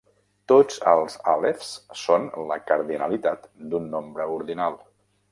[0.51, 1.67] Tots els àlefs
[2.03, 4.79] són la cardinalitat d'un nombre ordinal.